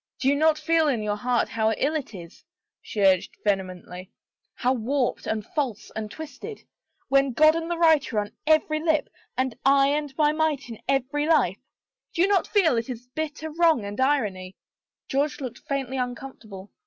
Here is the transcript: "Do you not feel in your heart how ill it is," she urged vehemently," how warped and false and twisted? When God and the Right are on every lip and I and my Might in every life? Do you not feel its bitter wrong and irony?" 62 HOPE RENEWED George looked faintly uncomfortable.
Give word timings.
"Do 0.19 0.27
you 0.27 0.35
not 0.35 0.57
feel 0.57 0.87
in 0.87 1.03
your 1.03 1.15
heart 1.17 1.47
how 1.49 1.71
ill 1.73 1.93
it 1.93 2.15
is," 2.15 2.43
she 2.81 3.01
urged 3.01 3.37
vehemently," 3.43 4.09
how 4.55 4.73
warped 4.73 5.27
and 5.27 5.45
false 5.45 5.91
and 5.95 6.09
twisted? 6.09 6.61
When 7.09 7.33
God 7.33 7.55
and 7.55 7.69
the 7.69 7.77
Right 7.77 8.11
are 8.11 8.17
on 8.21 8.31
every 8.47 8.79
lip 8.79 9.09
and 9.37 9.55
I 9.63 9.89
and 9.89 10.11
my 10.17 10.31
Might 10.31 10.69
in 10.69 10.81
every 10.87 11.27
life? 11.27 11.59
Do 12.15 12.23
you 12.23 12.27
not 12.27 12.47
feel 12.47 12.77
its 12.77 13.05
bitter 13.13 13.51
wrong 13.51 13.85
and 13.85 14.01
irony?" 14.01 14.55
62 15.03 15.17
HOPE 15.17 15.21
RENEWED 15.21 15.31
George 15.35 15.41
looked 15.41 15.67
faintly 15.69 15.97
uncomfortable. 15.97 16.71